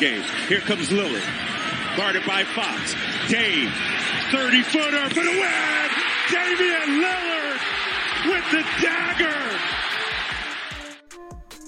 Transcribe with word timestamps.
game. 0.00 0.22
Here 0.48 0.60
comes 0.60 0.88
Lillard. 0.88 1.22
Guarded 1.96 2.24
by 2.26 2.42
Fox. 2.42 2.94
Dame. 3.28 3.70
30 4.32 4.62
footer 4.62 5.08
for 5.10 5.20
the 5.20 5.30
win! 5.30 5.90
Damian 6.32 7.02
Lillard 7.02 7.60
with 8.26 8.50
the 8.50 8.62
dagger! 8.80 9.58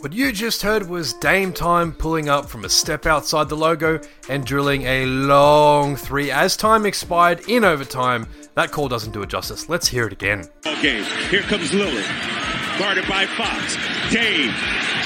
What 0.00 0.12
you 0.14 0.32
just 0.32 0.62
heard 0.62 0.88
was 0.88 1.12
Dame 1.12 1.52
Time 1.52 1.92
pulling 1.92 2.28
up 2.28 2.48
from 2.48 2.64
a 2.64 2.68
step 2.68 3.04
outside 3.04 3.48
the 3.48 3.56
logo 3.56 4.00
and 4.28 4.44
drilling 4.46 4.82
a 4.82 5.04
long 5.04 5.94
three 5.94 6.30
as 6.30 6.56
time 6.56 6.86
expired 6.86 7.48
in 7.48 7.64
overtime. 7.64 8.26
That 8.54 8.72
call 8.72 8.88
doesn't 8.88 9.12
do 9.12 9.22
it 9.22 9.28
justice. 9.28 9.68
Let's 9.68 9.86
hear 9.86 10.06
it 10.06 10.12
again. 10.12 10.48
Okay, 10.66 11.04
here 11.28 11.42
comes 11.42 11.70
Lillard. 11.70 12.78
Guarded 12.78 13.06
by 13.06 13.26
Fox. 13.26 13.76
Dame. 14.10 14.54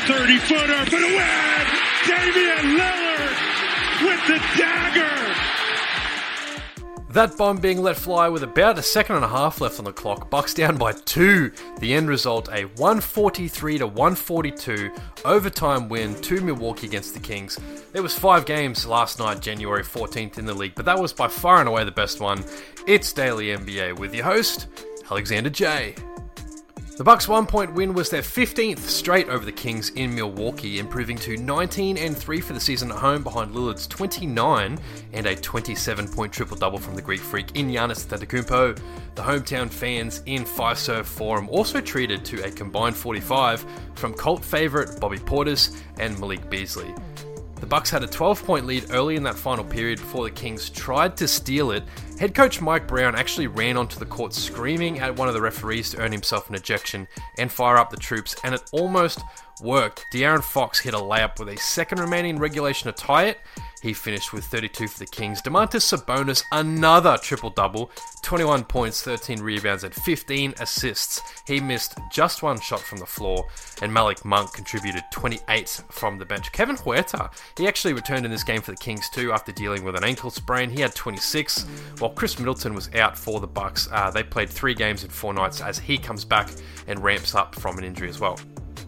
30 0.07 0.39
footer 0.39 0.85
for 0.87 1.01
the 1.01 1.09
win! 1.09 1.56
Damian 2.07 2.79
Lillard 2.79 3.37
with 4.03 4.27
the 4.27 4.39
dagger! 4.57 5.17
That 7.17 7.37
bomb 7.39 7.57
being 7.57 7.81
let 7.81 7.97
fly 7.97 8.29
with 8.29 8.43
about 8.43 8.79
a 8.79 8.83
second 8.83 9.17
and 9.17 9.25
a 9.25 9.29
half 9.29 9.63
left 9.63 9.79
on 9.79 9.87
the 9.87 9.93
clock. 9.93 10.29
Bucks 10.29 10.53
down 10.53 10.77
by 10.77 10.93
two. 10.93 11.51
The 11.81 11.95
end 11.95 12.11
result 12.11 12.51
a 12.53 12.65
143 12.65 13.79
to 13.79 13.87
142 13.87 14.93
overtime 15.25 15.89
win 15.89 16.15
to 16.21 16.43
Milwaukee 16.43 16.87
against 16.87 17.15
the 17.15 17.21
Kings. 17.21 17.59
There 17.93 18.03
was 18.03 18.19
five 18.19 18.45
games 18.45 18.85
last 18.87 19.19
night, 19.19 19.41
January 19.41 19.83
14th 19.83 20.37
in 20.37 20.45
the 20.45 20.53
league, 20.53 20.75
but 20.75 20.85
that 20.85 20.99
was 20.99 21.15
by 21.15 21.29
far 21.29 21.61
and 21.61 21.69
away 21.69 21.85
the 21.85 21.91
best 21.91 22.21
one. 22.21 22.45
It's 22.87 23.13
Daily 23.15 23.47
NBA 23.47 23.99
with 23.99 24.15
your 24.15 24.25
host, 24.25 24.67
Alexander 25.11 25.49
Jay. 25.49 25.95
The 26.97 27.05
Bucks' 27.05 27.29
one-point 27.29 27.75
win 27.75 27.93
was 27.93 28.09
their 28.09 28.23
15th 28.23 28.79
straight 28.79 29.29
over 29.29 29.45
the 29.45 29.53
Kings 29.53 29.91
in 29.91 30.15
Milwaukee, 30.15 30.79
improving 30.79 31.19
to 31.19 31.37
19 31.37 31.99
and 31.99 32.17
3 32.17 32.41
for 32.41 32.55
the 32.55 32.61
season 32.61 32.91
at 32.91 32.97
home 32.97 33.23
behind 33.23 33.55
Lillard's 33.55 33.87
29 33.87 34.79
and 35.13 35.27
a 35.27 35.37
27-point 35.37 36.33
triple-double 36.33 36.79
from 36.79 36.95
the 36.95 37.03
Greek 37.03 37.21
Freak 37.21 37.55
in 37.55 37.69
Giannis 37.69 38.07
Antetokounmpo. 38.07 38.81
The 39.15 39.23
hometown 39.23 39.69
fans 39.69 40.23
in 40.25 40.47
Fiserv 40.47 41.05
Forum 41.05 41.51
also 41.51 41.83
treated 41.83 42.25
to 42.25 42.43
a 42.47 42.51
combined 42.51 42.97
45 42.97 43.67
from 43.95 44.15
cult 44.15 44.43
favorite 44.43 44.99
Bobby 44.99 45.19
Portis 45.19 45.77
and 45.99 46.19
Malik 46.19 46.49
Beasley. 46.49 46.95
The 47.61 47.67
Bucks 47.67 47.91
had 47.91 48.05
a 48.05 48.07
12-point 48.07 48.67
lead 48.67 48.87
early 48.91 49.17
in 49.17 49.23
that 49.25 49.35
final 49.35 49.65
period 49.65 49.99
before 49.99 50.25
the 50.25 50.31
Kings 50.31 50.71
tried 50.71 51.17
to 51.19 51.29
steal 51.29 51.73
it. 51.73 51.85
Head 52.19 52.35
coach 52.35 52.63
Mike 52.63 52.89
Brown 52.89 53.15
actually 53.15 53.47
ran 53.47 53.77
onto 53.77 53.99
the 53.99 54.07
court 54.07 54.33
screaming 54.33 55.01
at 55.01 55.17
one 55.17 55.29
of 55.29 55.35
the 55.35 55.41
referees 55.41 55.91
to 55.91 55.99
earn 55.99 56.13
himself 56.13 56.49
an 56.49 56.55
ejection 56.55 57.07
and 57.37 57.53
fire 57.53 57.77
up 57.77 57.91
the 57.91 57.97
troops, 57.99 58.35
and 58.43 58.55
it 58.55 58.63
almost 58.73 59.21
worked. 59.61 60.07
De'Aaron 60.13 60.43
Fox 60.43 60.79
hit 60.79 60.95
a 60.95 60.99
layup 60.99 61.39
with 61.39 61.49
a 61.49 61.57
second 61.57 62.01
remaining 62.01 62.37
in 62.37 62.39
regulation 62.39 62.93
to 62.93 62.93
tie 62.93 63.25
it. 63.25 63.41
He 63.83 63.93
finished 63.93 64.33
with 64.33 64.45
32 64.47 64.89
for 64.89 64.99
the 64.99 65.07
Kings. 65.07 65.43
Domantas 65.43 65.97
Sabonis, 65.97 66.43
another 66.51 67.19
triple 67.19 67.51
double 67.51 67.91
21 68.23 68.65
points, 68.65 69.03
13 69.03 69.41
rebounds, 69.41 69.85
and 69.85 69.95
15 69.95 70.55
assists. 70.59 71.21
He 71.47 71.61
missed 71.61 71.97
just 72.11 72.43
one 72.43 72.59
shot 72.59 72.81
from 72.81 72.99
the 72.99 73.07
floor, 73.07 73.47
and 73.83 73.93
Malik 73.93 74.25
Monk 74.25 74.53
contributed 74.53 75.05
28 75.13 75.83
from 75.91 76.19
the 76.19 76.25
bench. 76.25 76.51
Kevin 76.51 76.77
Huerter, 76.77 77.31
he 77.57 77.69
actually 77.69 77.93
returned 77.93 78.25
in 78.25 78.33
this 78.33 78.43
game 78.43 78.63
for 78.63 78.73
the 78.73 78.79
Kings 78.79 79.09
too 79.11 79.31
after 79.31 79.53
dealing 79.53 79.85
with 79.85 79.95
an 79.95 80.05
ankle 80.05 80.31
sprain. 80.31 80.71
He 80.71 80.81
had 80.81 80.95
26, 80.95 81.67
while 82.07 82.15
Khris 82.15 82.39
Middleton 82.39 82.73
was 82.73 82.89
out 82.95 83.19
for 83.19 83.41
the 83.41 83.49
Bucks. 83.49 83.89
Uh, 83.91 84.13
they 84.13 84.23
played 84.23 84.49
three 84.49 84.75
games 84.75 85.03
in 85.03 85.11
four 85.11 85.35
nights 85.35 85.61
as 85.61 85.77
he 85.77 85.99
comes 85.99 86.25
back 86.25 86.49
and 86.87 87.03
ramps 87.03 87.35
up 87.35 87.57
from 87.57 87.79
an 87.79 87.85
injury 87.85 88.09
as 88.09 88.21
well. 88.21 88.39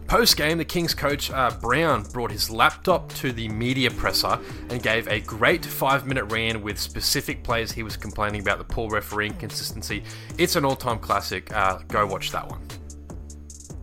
Post 0.07 0.37
game, 0.37 0.57
the 0.57 0.63
Kings 0.63 0.93
coach 0.93 1.29
uh, 1.29 1.51
Brown 1.61 2.03
brought 2.13 2.31
his 2.31 2.49
laptop 2.49 3.11
to 3.15 3.33
the 3.33 3.49
media 3.49 3.91
presser 3.91 4.39
and 4.69 4.81
gave 4.81 5.05
a 5.09 5.19
great 5.19 5.65
five 5.65 6.07
minute 6.07 6.23
rant 6.31 6.63
with 6.63 6.79
specific 6.79 7.43
plays 7.43 7.73
he 7.73 7.83
was 7.83 7.97
complaining 7.97 8.39
about 8.39 8.57
the 8.57 8.63
poor 8.63 8.89
refereeing 8.89 9.33
consistency. 9.33 10.01
It's 10.37 10.55
an 10.55 10.63
all 10.63 10.77
time 10.77 10.99
classic. 10.99 11.53
Uh, 11.53 11.79
go 11.89 12.07
watch 12.07 12.31
that 12.31 12.49
one. 12.49 12.61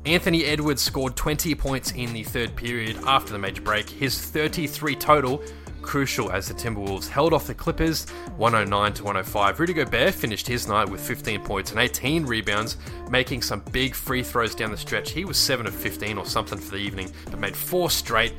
Anthony 0.06 0.46
Edwards 0.46 0.80
scored 0.80 1.14
20 1.14 1.54
points 1.56 1.92
in 1.92 2.14
the 2.14 2.22
third 2.22 2.56
period 2.56 2.96
after 3.06 3.32
the 3.32 3.38
major 3.38 3.60
break. 3.60 3.90
His 3.90 4.18
33 4.18 4.96
total 4.96 5.42
crucial 5.86 6.32
as 6.32 6.48
the 6.48 6.54
Timberwolves 6.54 7.08
held 7.08 7.32
off 7.32 7.46
the 7.46 7.54
Clippers 7.54 8.10
109 8.36 8.92
to 8.94 9.04
105. 9.04 9.60
Rudy 9.60 9.72
Gobert 9.72 10.12
finished 10.12 10.46
his 10.46 10.66
night 10.66 10.88
with 10.88 11.00
15 11.00 11.42
points 11.42 11.70
and 11.70 11.80
18 11.80 12.26
rebounds, 12.26 12.76
making 13.08 13.40
some 13.40 13.60
big 13.70 13.94
free 13.94 14.22
throws 14.22 14.54
down 14.54 14.72
the 14.72 14.76
stretch. 14.76 15.12
He 15.12 15.24
was 15.24 15.38
7 15.38 15.66
of 15.66 15.74
15 15.74 16.18
or 16.18 16.26
something 16.26 16.58
for 16.58 16.72
the 16.72 16.82
evening, 16.82 17.10
but 17.30 17.38
made 17.38 17.56
four 17.56 17.88
straight. 17.88 18.34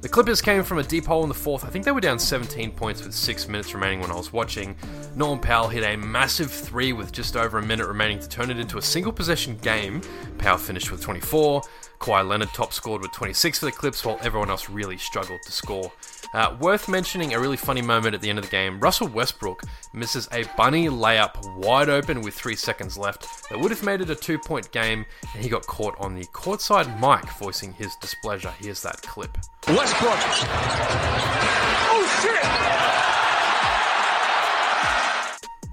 The 0.00 0.08
Clippers 0.08 0.40
came 0.40 0.64
from 0.64 0.78
a 0.78 0.82
deep 0.82 1.06
hole 1.06 1.22
in 1.22 1.28
the 1.28 1.34
fourth. 1.34 1.64
I 1.64 1.68
think 1.68 1.84
they 1.84 1.92
were 1.92 2.00
down 2.00 2.18
17 2.18 2.72
points 2.72 3.04
with 3.04 3.14
six 3.14 3.46
minutes 3.46 3.72
remaining 3.72 4.00
when 4.00 4.10
I 4.10 4.16
was 4.16 4.32
watching. 4.32 4.74
Norman 5.14 5.38
Powell 5.38 5.68
hit 5.68 5.84
a 5.84 5.96
massive 5.96 6.50
three 6.50 6.92
with 6.92 7.12
just 7.12 7.36
over 7.36 7.58
a 7.58 7.62
minute 7.62 7.86
remaining 7.86 8.18
to 8.18 8.28
turn 8.28 8.50
it 8.50 8.58
into 8.58 8.78
a 8.78 8.82
single 8.82 9.12
possession 9.12 9.56
game. 9.58 10.00
Powell 10.38 10.58
finished 10.58 10.90
with 10.90 11.02
24. 11.02 11.62
Kawhi 12.00 12.28
Leonard 12.28 12.48
top 12.48 12.72
scored 12.72 13.00
with 13.00 13.12
26 13.12 13.60
for 13.60 13.66
the 13.66 13.70
Clips, 13.70 14.04
while 14.04 14.18
everyone 14.22 14.50
else 14.50 14.68
really 14.68 14.98
struggled 14.98 15.40
to 15.44 15.52
score. 15.52 15.92
Uh, 16.34 16.56
worth 16.60 16.88
mentioning 16.88 17.34
a 17.34 17.40
really 17.40 17.56
funny 17.56 17.82
moment 17.82 18.14
at 18.14 18.20
the 18.20 18.30
end 18.30 18.38
of 18.38 18.44
the 18.44 18.50
game. 18.50 18.80
Russell 18.80 19.08
Westbrook 19.08 19.62
misses 19.92 20.28
a 20.32 20.44
bunny 20.56 20.88
layup 20.88 21.56
wide 21.56 21.90
open 21.90 22.22
with 22.22 22.34
three 22.34 22.56
seconds 22.56 22.96
left 22.96 23.48
that 23.50 23.60
would 23.60 23.70
have 23.70 23.82
made 23.82 24.00
it 24.00 24.08
a 24.10 24.14
two 24.14 24.38
point 24.38 24.70
game, 24.72 25.04
and 25.34 25.42
he 25.42 25.50
got 25.50 25.66
caught 25.66 25.94
on 25.98 26.14
the 26.14 26.24
courtside 26.26 26.88
mic 27.00 27.30
voicing 27.34 27.72
his 27.74 27.94
displeasure. 27.96 28.52
Here's 28.58 28.82
that 28.82 29.02
clip. 29.02 29.36
Westbrook. 29.68 30.18
Oh, 31.94 32.18
shit! 32.22 32.42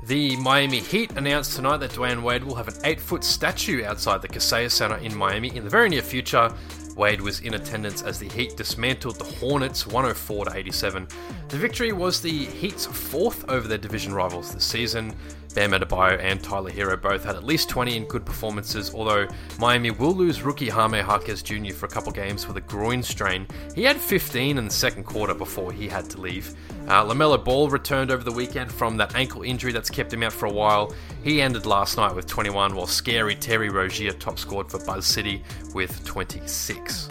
The 0.09 0.35
Miami 0.37 0.79
Heat 0.79 1.11
announced 1.11 1.55
tonight 1.55 1.77
that 1.77 1.91
Dwyane 1.91 2.23
Wade 2.23 2.43
will 2.43 2.55
have 2.55 2.67
an 2.67 2.73
8 2.83 2.99
foot 2.99 3.23
statue 3.23 3.85
outside 3.85 4.23
the 4.23 4.27
Kaseya 4.27 4.71
Center 4.71 4.97
in 4.97 5.15
Miami 5.15 5.55
in 5.55 5.63
the 5.63 5.69
very 5.69 5.87
near 5.87 6.01
future. 6.01 6.51
Wade 6.99 7.21
was 7.21 7.39
in 7.39 7.53
attendance 7.53 8.01
as 8.01 8.19
the 8.19 8.27
Heat 8.27 8.57
dismantled 8.57 9.15
the 9.15 9.23
Hornets 9.23 9.87
104 9.87 10.53
87. 10.53 11.07
The 11.47 11.55
victory 11.55 11.93
was 11.93 12.21
the 12.21 12.45
Heat's 12.47 12.85
fourth 12.85 13.49
over 13.49 13.69
their 13.69 13.77
division 13.77 14.13
rivals 14.13 14.53
this 14.53 14.65
season. 14.65 15.15
Bam 15.55 15.71
Adebayo 15.71 16.19
and 16.21 16.43
Tyler 16.43 16.69
Herro 16.69 17.01
both 17.01 17.23
had 17.23 17.35
at 17.35 17.43
least 17.43 17.69
20 17.69 17.97
in 17.97 18.05
good 18.05 18.25
performances, 18.25 18.93
although 18.93 19.27
Miami 19.59 19.91
will 19.91 20.13
lose 20.13 20.43
rookie 20.43 20.69
Jaime 20.69 20.99
Jaquez 20.99 21.41
Jr. 21.41 21.73
for 21.73 21.87
a 21.87 21.89
couple 21.89 22.11
games 22.11 22.47
with 22.47 22.57
a 22.57 22.61
groin 22.61 23.01
strain. 23.01 23.47
He 23.73 23.83
had 23.83 23.97
15 23.97 24.57
in 24.57 24.65
the 24.65 24.71
second 24.71 25.05
quarter 25.05 25.33
before 25.33 25.71
he 25.71 25.87
had 25.87 26.09
to 26.11 26.21
leave. 26.21 26.53
Uh, 26.87 27.03
LaMelo 27.03 27.43
Ball 27.43 27.69
returned 27.69 28.11
over 28.11 28.23
the 28.23 28.31
weekend 28.31 28.71
from 28.71 28.97
that 28.97 29.15
ankle 29.15 29.41
injury 29.41 29.71
that's 29.71 29.89
kept 29.89 30.13
him 30.13 30.23
out 30.23 30.33
for 30.33 30.45
a 30.45 30.51
while. 30.51 30.93
He 31.23 31.41
ended 31.41 31.65
last 31.65 31.97
night 31.97 32.15
with 32.15 32.27
21, 32.27 32.75
while 32.75 32.87
scary 32.87 33.35
Terry 33.35 33.69
Rozier 33.69 34.11
top 34.11 34.37
scored 34.37 34.69
for 34.69 34.83
Buzz 34.85 35.05
City 35.05 35.43
with 35.73 36.03
26. 36.05 37.09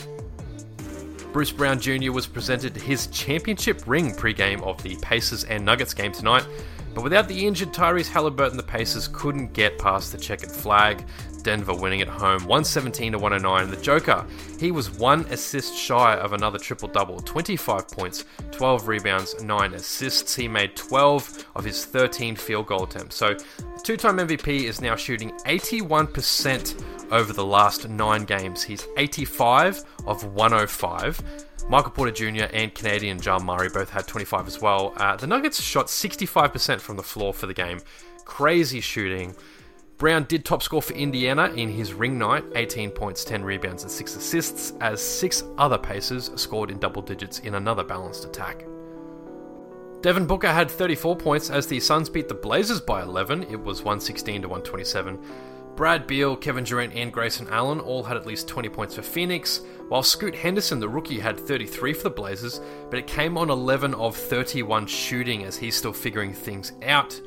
Bruce 1.32 1.50
Brown 1.53 1.78
Jr. 1.78 2.10
was 2.10 2.26
presented 2.26 2.75
his 2.75 3.09
championship 3.09 3.82
ring 3.87 4.15
pre-game 4.15 4.62
of 4.62 4.82
the 4.82 4.97
Pacers 4.97 5.44
and 5.44 5.65
Nuggets 5.65 5.93
game 5.93 6.12
tonight. 6.12 6.47
But 6.94 7.04
without 7.04 7.28
the 7.28 7.47
injured 7.47 7.72
Tyrese 7.72 8.09
Halliburton, 8.09 8.56
the 8.56 8.62
Pacers 8.62 9.09
couldn't 9.09 9.53
get 9.53 9.78
past 9.78 10.12
the 10.12 10.19
checkered 10.19 10.50
flag. 10.50 11.04
Denver 11.43 11.75
winning 11.75 12.03
at 12.03 12.09
home 12.09 12.41
117 12.41 13.12
to 13.12 13.19
109. 13.19 13.71
The 13.71 13.82
Joker, 13.82 14.26
he 14.59 14.71
was 14.71 14.91
one 14.91 15.21
assist 15.31 15.75
shy 15.75 16.16
of 16.16 16.32
another 16.32 16.59
triple 16.59 16.88
double 16.88 17.21
25 17.21 17.88
points, 17.88 18.25
12 18.50 18.88
rebounds, 18.88 19.41
9 19.43 19.75
assists. 19.75 20.34
He 20.34 20.49
made 20.49 20.76
12 20.76 21.47
of 21.54 21.65
his 21.65 21.84
13 21.84 22.37
field 22.37 22.66
goal 22.66 22.84
attempts. 22.84 23.16
So, 23.16 23.37
two 23.82 23.97
time 23.97 24.19
MVP 24.19 24.65
is 24.65 24.81
now 24.81 24.97
shooting 24.97 25.31
81% 25.47 26.97
over 27.10 27.32
the 27.32 27.44
last 27.44 27.88
nine 27.88 28.24
games. 28.24 28.62
He's 28.62 28.86
85 28.96 29.84
of 30.06 30.24
105. 30.24 31.22
Michael 31.69 31.90
Porter 31.90 32.12
Jr. 32.12 32.46
and 32.52 32.75
Canadian 32.75 33.20
Jamal 33.20 33.56
Murray 33.56 33.69
both 33.69 33.90
had 33.90 34.06
25 34.06 34.46
as 34.46 34.60
well. 34.60 34.94
Uh, 34.96 35.16
the 35.16 35.26
Nuggets 35.26 35.60
shot 35.60 35.87
65% 35.87 36.81
from 36.81 36.96
the 36.96 37.02
floor 37.02 37.34
for 37.34 37.46
the 37.46 37.55
game. 37.55 37.81
Crazy 38.25 38.81
shooting. 38.81 39.34
Brown 39.99 40.25
did 40.25 40.44
top 40.44 40.62
score 40.62 40.81
for 40.81 40.94
Indiana 40.94 41.52
in 41.56 41.69
his 41.69 41.93
ring 41.93 42.16
night 42.19 42.44
18 42.55 42.90
points, 42.90 43.25
10 43.25 43.44
rebounds, 43.44 43.82
and 43.82 43.90
6 43.90 44.16
assists, 44.16 44.72
as 44.81 45.02
six 45.02 45.43
other 45.58 45.76
Pacers 45.76 46.31
scored 46.37 46.70
in 46.70 46.78
double 46.78 47.02
digits 47.02 47.40
in 47.40 47.56
another 47.56 47.82
balanced 47.82 48.25
attack. 48.25 48.64
Devin 50.00 50.26
Booker 50.26 50.52
had 50.52 50.70
34 50.70 51.16
points 51.16 51.50
as 51.50 51.66
the 51.66 51.81
Suns 51.81 52.08
beat 52.08 52.28
the 52.28 52.34
Blazers 52.34 52.81
by 52.81 53.02
11. 53.02 53.43
It 53.50 53.61
was 53.61 53.81
116 53.81 54.43
to 54.43 54.49
127. 54.49 55.19
Brad 55.78 56.08
Beal, 56.08 56.34
Kevin 56.34 56.64
Durant, 56.64 56.92
and 56.96 57.12
Grayson 57.12 57.46
Allen 57.50 57.78
all 57.78 58.02
had 58.02 58.16
at 58.16 58.26
least 58.26 58.48
20 58.48 58.69
points 58.69 58.96
for 58.96 59.02
Phoenix, 59.02 59.60
while 59.86 60.02
Scoot 60.02 60.34
Henderson, 60.34 60.80
the 60.80 60.88
rookie, 60.88 61.20
had 61.20 61.38
33 61.38 61.92
for 61.92 62.02
the 62.02 62.10
Blazers, 62.10 62.60
but 62.90 62.98
it 62.98 63.06
came 63.06 63.38
on 63.38 63.48
11 63.48 63.94
of 63.94 64.16
31 64.16 64.88
shooting 64.88 65.44
as 65.44 65.56
he's 65.56 65.76
still 65.76 65.92
figuring 65.92 66.32
things 66.32 66.72
out. 66.82 67.20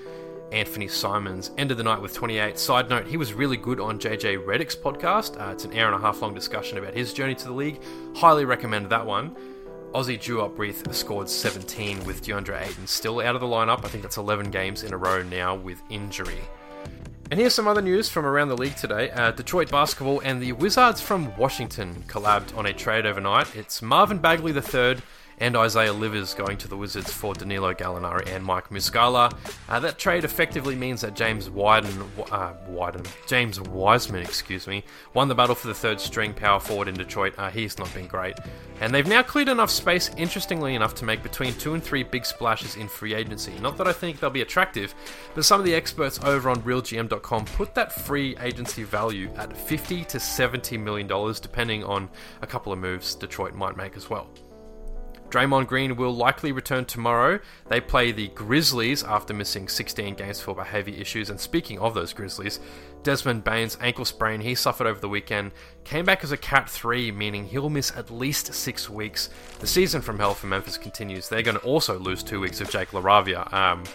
Anfernee 0.51 0.91
Simons 0.91 1.51
ended 1.57 1.77
the 1.77 1.83
night 1.83 2.01
with 2.01 2.13
28. 2.13 2.59
Side 2.59 2.89
note, 2.89 3.07
he 3.07 3.15
was 3.15 3.33
really 3.33 3.55
good 3.55 3.79
on 3.79 3.97
JJ 3.97 4.45
Redick's 4.45 4.75
podcast. 4.75 5.39
Uh, 5.39 5.53
it's 5.53 5.63
an 5.63 5.77
hour 5.77 5.85
and 5.85 5.95
a 5.95 6.05
half 6.05 6.21
long 6.21 6.33
discussion 6.33 6.77
about 6.77 6.93
his 6.93 7.13
journey 7.13 7.35
to 7.35 7.45
the 7.45 7.53
league. 7.53 7.79
Highly 8.17 8.43
recommend 8.43 8.89
that 8.89 9.05
one. 9.05 9.33
Aussie 9.93 10.19
Duop 10.19 10.57
Reath 10.57 10.93
scored 10.93 11.29
17 11.29 12.03
with 12.03 12.21
DeAndre 12.21 12.67
Ayton 12.67 12.85
still 12.85 13.21
out 13.21 13.35
of 13.35 13.39
the 13.39 13.47
lineup. 13.47 13.85
I 13.85 13.87
think 13.87 14.03
that's 14.03 14.17
11 14.17 14.51
games 14.51 14.83
in 14.83 14.91
a 14.91 14.97
row 14.97 15.23
now 15.23 15.55
with 15.55 15.81
injury. 15.89 16.41
And 17.31 17.39
here's 17.39 17.55
some 17.55 17.65
other 17.65 17.81
news 17.81 18.09
from 18.09 18.25
around 18.25 18.49
the 18.49 18.57
league 18.57 18.75
today. 18.75 19.09
Uh, 19.09 19.31
Detroit 19.31 19.71
basketball 19.71 20.19
and 20.19 20.41
the 20.41 20.51
Wizards 20.51 20.99
from 20.99 21.33
Washington 21.37 22.03
collabed 22.07 22.53
on 22.57 22.65
a 22.65 22.73
trade 22.73 23.05
overnight. 23.05 23.55
It's 23.55 23.81
Marvin 23.81 24.17
Bagley 24.17 24.51
III 24.51 24.97
and 25.41 25.57
Isaiah 25.57 25.91
Livers 25.91 26.35
going 26.35 26.55
to 26.57 26.67
the 26.67 26.77
Wizards 26.77 27.11
for 27.11 27.33
Danilo 27.33 27.73
Gallinari 27.73 28.27
and 28.33 28.45
Mike 28.45 28.69
Muscala. 28.69 29.35
Uh, 29.67 29.79
that 29.79 29.97
trade 29.97 30.23
effectively 30.23 30.75
means 30.75 31.01
that 31.01 31.15
James 31.15 31.49
Wyden, 31.49 32.07
uh, 32.31 32.53
Wyden, 32.69 33.07
James 33.27 33.59
Wiseman, 33.59 34.21
excuse 34.21 34.67
me, 34.67 34.83
won 35.15 35.27
the 35.27 35.35
battle 35.35 35.55
for 35.55 35.67
the 35.67 35.73
third 35.73 35.99
string 35.99 36.31
power 36.31 36.59
forward 36.59 36.87
in 36.87 36.93
Detroit. 36.93 37.33
Uh, 37.39 37.49
he's 37.49 37.79
not 37.79 37.91
been 37.95 38.05
great, 38.05 38.37
and 38.81 38.93
they've 38.93 39.07
now 39.07 39.23
cleared 39.23 39.49
enough 39.49 39.71
space, 39.71 40.11
interestingly 40.15 40.75
enough, 40.75 40.93
to 40.93 41.05
make 41.05 41.23
between 41.23 41.55
two 41.55 41.73
and 41.73 41.83
three 41.83 42.03
big 42.03 42.23
splashes 42.23 42.75
in 42.75 42.87
free 42.87 43.15
agency. 43.15 43.53
Not 43.59 43.77
that 43.77 43.87
I 43.87 43.93
think 43.93 44.19
they'll 44.19 44.29
be 44.29 44.43
attractive, 44.43 44.93
but 45.33 45.43
some 45.43 45.59
of 45.59 45.65
the 45.65 45.73
experts 45.73 46.19
over 46.23 46.51
on 46.51 46.61
RealGM.com 46.61 47.45
put 47.45 47.73
that 47.73 47.91
free 47.91 48.37
agency 48.41 48.83
value 48.83 49.31
at 49.37 49.57
50 49.57 50.05
to 50.05 50.19
70 50.19 50.77
million 50.77 51.07
dollars, 51.07 51.39
depending 51.39 51.83
on 51.83 52.09
a 52.43 52.47
couple 52.47 52.71
of 52.71 52.77
moves 52.77 53.15
Detroit 53.15 53.55
might 53.55 53.75
make 53.75 53.97
as 53.97 54.07
well. 54.07 54.29
Draymond 55.31 55.67
Green 55.67 55.95
will 55.95 56.13
likely 56.13 56.51
return 56.51 56.83
tomorrow. 56.83 57.39
They 57.69 57.79
play 57.79 58.11
the 58.11 58.27
Grizzlies 58.29 59.01
after 59.01 59.33
missing 59.33 59.69
16 59.69 60.15
games 60.15 60.41
for 60.41 60.53
behaviour 60.53 60.93
issues. 60.93 61.29
And 61.29 61.39
speaking 61.39 61.79
of 61.79 61.93
those 61.93 62.11
Grizzlies, 62.11 62.59
Desmond 63.03 63.45
Bane's 63.45 63.77
ankle 63.79 64.03
sprain 64.03 64.41
he 64.41 64.53
suffered 64.53 64.87
over 64.87 64.99
the 64.99 65.09
weekend 65.09 65.53
came 65.85 66.05
back 66.05 66.23
as 66.25 66.33
a 66.33 66.37
Cat 66.37 66.69
3, 66.69 67.11
meaning 67.13 67.45
he'll 67.45 67.69
miss 67.69 67.95
at 67.95 68.11
least 68.11 68.53
six 68.53 68.89
weeks. 68.89 69.29
The 69.59 69.67
season 69.67 70.01
from 70.01 70.19
hell 70.19 70.33
for 70.33 70.47
Memphis 70.47 70.77
continues. 70.77 71.29
They're 71.29 71.41
going 71.41 71.57
to 71.57 71.63
also 71.63 71.97
lose 71.97 72.23
two 72.23 72.41
weeks 72.41 72.59
of 72.59 72.69
Jake 72.69 72.89
LaRavia. 72.89 73.51
Um, 73.53 73.85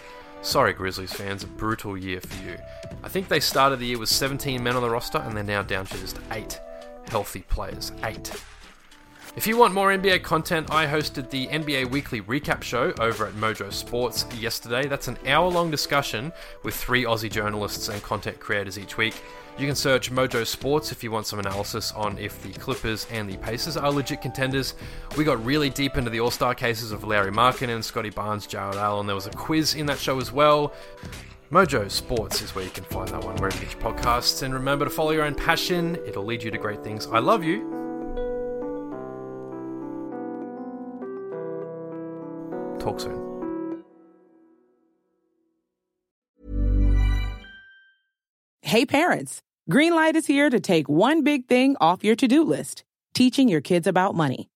sorry, 0.41 0.73
Grizzlies 0.73 1.13
fans, 1.13 1.43
a 1.43 1.47
brutal 1.47 1.95
year 1.95 2.19
for 2.19 2.43
you. 2.43 2.57
I 3.03 3.09
think 3.09 3.27
they 3.27 3.39
started 3.39 3.77
the 3.77 3.85
year 3.85 3.99
with 3.99 4.09
17 4.09 4.61
men 4.61 4.75
on 4.75 4.81
the 4.81 4.89
roster, 4.89 5.19
and 5.19 5.37
they're 5.37 5.43
now 5.43 5.61
down 5.61 5.85
to 5.85 5.97
just 5.99 6.19
eight 6.31 6.59
healthy 7.09 7.41
players. 7.41 7.91
Eight. 8.03 8.33
If 9.37 9.45
you 9.45 9.55
want 9.55 9.75
more 9.75 9.95
NBA 9.95 10.23
content, 10.23 10.71
I 10.71 10.87
hosted 10.87 11.29
the 11.29 11.45
NBA 11.45 11.91
Weekly 11.91 12.21
Recap 12.21 12.63
Show 12.63 12.91
over 12.99 13.27
at 13.27 13.33
Mojo 13.33 13.71
Sports 13.71 14.25
yesterday. 14.35 14.87
That's 14.87 15.07
an 15.09 15.19
hour 15.27 15.47
long 15.47 15.69
discussion 15.69 16.33
with 16.63 16.73
three 16.73 17.03
Aussie 17.03 17.31
journalists 17.31 17.87
and 17.89 18.01
content 18.01 18.39
creators 18.39 18.79
each 18.79 18.97
week. 18.97 19.21
You 19.59 19.67
can 19.67 19.75
search 19.75 20.11
Mojo 20.11 20.43
Sports 20.43 20.91
if 20.91 21.03
you 21.03 21.11
want 21.11 21.27
some 21.27 21.37
analysis 21.37 21.91
on 21.91 22.17
if 22.17 22.41
the 22.41 22.49
Clippers 22.53 23.05
and 23.11 23.29
the 23.29 23.37
Pacers 23.37 23.77
are 23.77 23.91
legit 23.91 24.23
contenders. 24.23 24.73
We 25.15 25.23
got 25.23 25.45
really 25.45 25.69
deep 25.69 25.97
into 25.97 26.09
the 26.09 26.19
All 26.19 26.31
Star 26.31 26.55
cases 26.55 26.91
of 26.91 27.03
Lauri 27.03 27.31
Markkanen 27.31 27.75
and 27.75 27.85
Scottie 27.85 28.09
Barnes, 28.09 28.47
Jarrett 28.47 28.77
Allen. 28.77 29.05
There 29.05 29.15
was 29.15 29.27
a 29.27 29.31
quiz 29.31 29.75
in 29.75 29.85
that 29.85 29.99
show 29.99 30.19
as 30.19 30.31
well. 30.31 30.73
Mojo 31.51 31.91
Sports 31.91 32.41
is 32.41 32.55
where 32.55 32.65
you 32.65 32.71
can 32.71 32.85
find 32.85 33.09
that 33.09 33.23
one 33.23 33.35
wherever 33.35 33.55
you 33.55 33.65
get 33.67 33.79
your 33.79 33.93
podcasts. 33.93 34.41
And 34.41 34.51
remember 34.51 34.85
to 34.85 34.91
follow 34.91 35.11
your 35.11 35.25
own 35.25 35.35
passion, 35.35 35.95
it'll 36.07 36.25
lead 36.25 36.41
you 36.41 36.49
to 36.49 36.57
great 36.57 36.83
things. 36.83 37.05
I 37.05 37.19
love 37.19 37.43
you. 37.43 37.76
Talk 42.87 43.01
soon. 43.01 43.83
Hey 48.61 48.85
parents, 48.85 49.41
Greenlight 49.69 50.15
is 50.15 50.25
here 50.25 50.49
to 50.49 50.61
take 50.61 50.87
one 50.87 51.21
big 51.21 51.47
thing 51.47 51.75
off 51.81 52.05
your 52.05 52.15
to-do 52.15 52.43
list, 52.43 52.85
teaching 53.13 53.49
your 53.49 53.59
kids 53.59 53.87
about 53.87 54.15
money. 54.15 54.47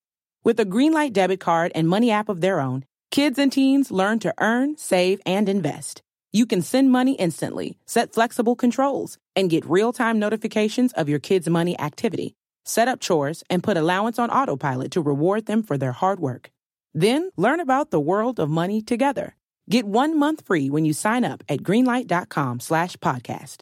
With 0.46 0.62
a 0.62 0.66
Greenlight 0.66 1.12
debit 1.12 1.42
card 1.42 1.74
and 1.76 1.90
money 1.90 2.10
app 2.10 2.30
of 2.30 2.40
their 2.40 2.62
own, 2.62 2.86
kids 3.10 3.38
and 3.38 3.52
teens 3.52 3.92
learn 3.92 4.20
to 4.20 4.34
earn, 4.40 4.78
save, 4.78 5.20
and 5.26 5.50
invest. 5.50 6.02
You 6.32 6.46
can 6.46 6.62
send 6.62 6.90
money 6.90 7.14
instantly, 7.14 7.78
set 7.86 8.14
flexible 8.14 8.56
controls, 8.56 9.18
and 9.36 9.50
get 9.50 9.66
real-time 9.66 10.20
notifications 10.20 10.94
of 10.94 11.10
your 11.10 11.20
kids' 11.20 11.50
money 11.50 11.78
activity. 11.78 12.36
Set 12.64 12.88
up 12.88 13.02
chores 13.02 13.44
and 13.50 13.62
put 13.62 13.76
allowance 13.76 14.18
on 14.18 14.30
autopilot 14.30 14.92
to 14.92 15.02
reward 15.02 15.48
them 15.48 15.64
for 15.64 15.78
their 15.78 15.92
hard 15.92 16.22
work. 16.22 16.50
Then 16.94 17.32
learn 17.38 17.60
about 17.60 17.92
the 17.92 18.00
world 18.00 18.40
of 18.40 18.50
money 18.50 18.82
together. 18.82 19.36
Get 19.70 19.86
one 19.86 20.18
month 20.18 20.46
free 20.46 20.70
when 20.70 20.86
you 20.86 20.94
sign 20.94 21.24
up 21.24 21.44
at 21.48 21.60
greenlight.com 21.60 22.60
slash 22.60 22.98
podcast. 22.98 23.58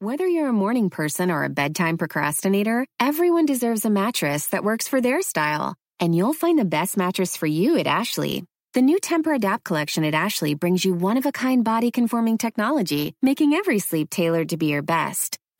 Whether 0.00 0.26
you're 0.26 0.48
a 0.48 0.52
morning 0.52 0.90
person 0.90 1.30
or 1.30 1.44
a 1.44 1.48
bedtime 1.48 1.96
procrastinator, 1.96 2.86
everyone 3.00 3.46
deserves 3.46 3.84
a 3.84 3.90
mattress 3.90 4.48
that 4.48 4.64
works 4.64 4.86
for 4.88 5.00
their 5.00 5.22
style. 5.22 5.76
And 6.00 6.14
you'll 6.14 6.34
find 6.34 6.58
the 6.58 6.64
best 6.64 6.96
mattress 6.96 7.36
for 7.36 7.46
you 7.46 7.78
at 7.78 7.86
Ashley. 7.86 8.44
The 8.74 8.82
new 8.82 8.98
Tempur-Adapt 8.98 9.64
collection 9.64 10.04
at 10.04 10.14
Ashley 10.14 10.54
brings 10.54 10.84
you 10.84 10.94
one-of-a-kind 10.94 11.64
body-conforming 11.64 12.38
technology, 12.38 13.14
making 13.22 13.54
every 13.54 13.78
sleep 13.78 14.10
tailored 14.10 14.48
to 14.48 14.56
be 14.56 14.66
your 14.66 14.82
best. 14.82 15.38